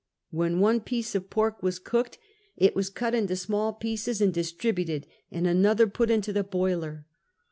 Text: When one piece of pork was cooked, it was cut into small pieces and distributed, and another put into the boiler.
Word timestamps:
When 0.31 0.59
one 0.59 0.79
piece 0.79 1.13
of 1.13 1.29
pork 1.29 1.61
was 1.61 1.77
cooked, 1.77 2.17
it 2.57 2.75
was 2.75 2.89
cut 2.89 3.13
into 3.13 3.35
small 3.35 3.71
pieces 3.71 4.19
and 4.19 4.33
distributed, 4.33 5.05
and 5.29 5.45
another 5.45 5.85
put 5.85 6.09
into 6.09 6.33
the 6.33 6.43
boiler. 6.43 7.05